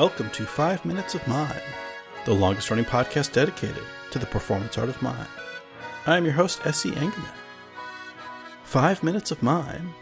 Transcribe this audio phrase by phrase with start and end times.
[0.00, 1.60] Welcome to 5 Minutes of Mime,
[2.24, 5.28] the longest running podcast dedicated to the performance art of mime.
[6.06, 6.90] I am your host, S.E.
[6.92, 7.34] Engerman.
[8.64, 9.92] 5 Minutes of Mime,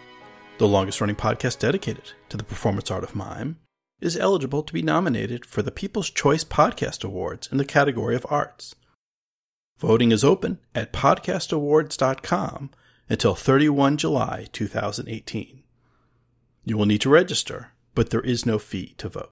[0.58, 3.58] the longest running podcast dedicated to the performance art of mime,
[4.00, 8.24] is eligible to be nominated for the People's Choice Podcast Awards in the category of
[8.30, 8.76] arts.
[9.78, 12.70] Voting is open at podcastawards.com
[13.10, 15.64] until 31 July 2018.
[16.64, 19.30] You will need to register, but there is no fee to vote.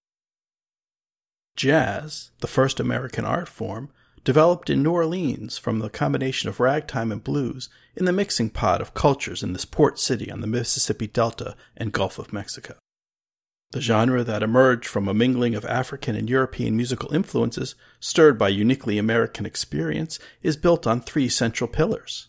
[1.57, 3.91] Jazz, the first American art form,
[4.25, 8.83] developed in New Orleans from the combination of ragtime and blues in the mixing pot
[8.83, 12.75] of cultures in this port city on the Mississippi Delta and Gulf of Mexico.
[13.71, 18.49] The genre that emerged from a mingling of African and European musical influences, stirred by
[18.49, 22.29] uniquely American experience, is built on three central pillars.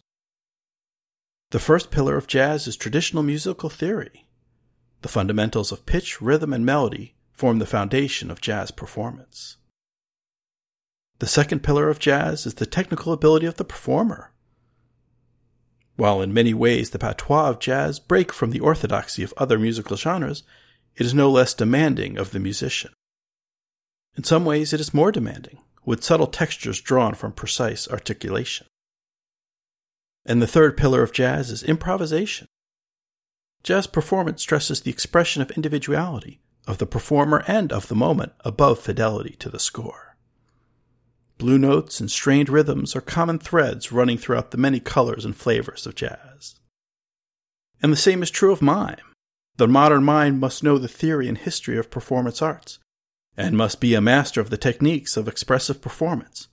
[1.52, 4.28] The first pillar of jazz is traditional musical theory.
[5.02, 9.58] The fundamentals of pitch, rhythm, and melody form the foundation of jazz performance.
[11.20, 14.32] The second pillar of jazz is the technical ability of the performer.
[15.96, 19.98] While in many ways the patois of jazz break from the orthodoxy of other musical
[19.98, 20.44] genres,
[20.96, 22.92] it is no less demanding of the musician.
[24.16, 28.66] In some ways, it is more demanding, with subtle textures drawn from precise articulation.
[30.26, 32.48] And the third pillar of jazz is improvisation.
[33.62, 38.80] Jazz performance stresses the expression of individuality, of the performer and of the moment above
[38.80, 40.16] fidelity to the score.
[41.38, 45.88] Blue notes and strained rhythms are common threads running throughout the many colors and flavors
[45.88, 46.56] of jazz.
[47.82, 48.98] And the same is true of mime.
[49.58, 52.80] The modern mime must know the theory and history of performance arts,
[53.36, 56.48] and must be a master of the techniques of expressive performance.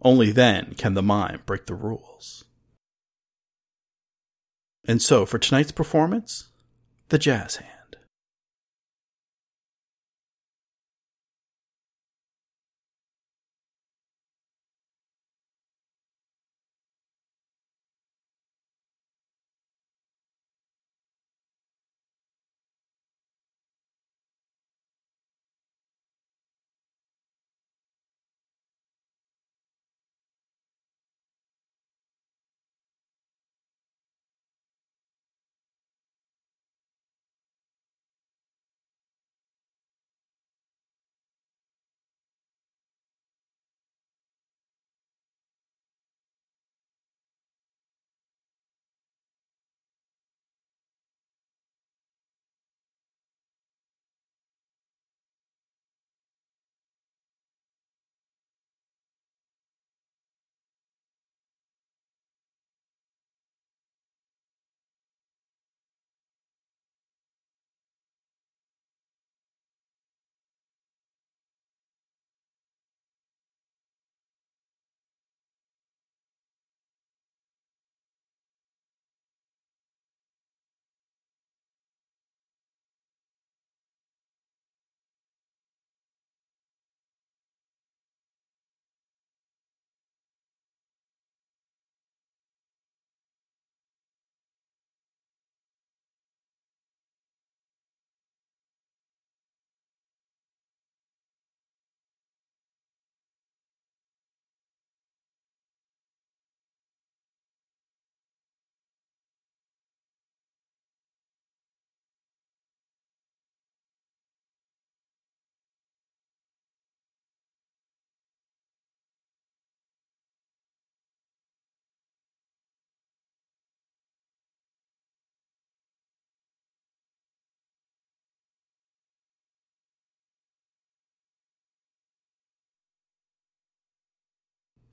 [0.00, 2.44] Only then can the mime break the rules.
[4.86, 6.48] And so, for tonight's performance,
[7.08, 7.77] the jazz hand.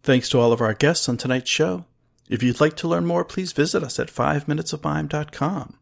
[0.06, 1.86] Thanks to all of our guests on tonight's show.
[2.30, 5.80] If you'd like to learn more, please visit us at 5minutesofmime.com.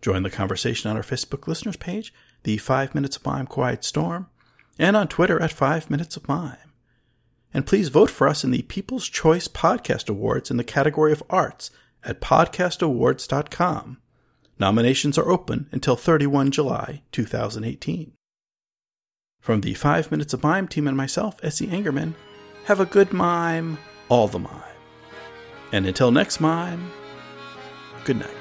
[0.00, 2.14] Join the conversation on our Facebook listeners page,
[2.44, 4.28] the 5 Minutes of Mime Quiet Storm,
[4.78, 6.56] and on Twitter at 5 Minutes of Mime.
[7.52, 11.22] And please vote for us in the People's Choice Podcast Awards in the category of
[11.28, 11.70] Arts
[12.02, 13.98] at podcastawards.com.
[14.58, 18.12] Nominations are open until 31 July 2018.
[19.42, 21.66] From the 5 Minutes of Mime team and myself, S.E.
[21.66, 22.14] Engerman,
[22.66, 23.78] have a good mime,
[24.08, 24.62] all the mime.
[25.72, 26.90] And until next mime,
[28.04, 28.35] good night.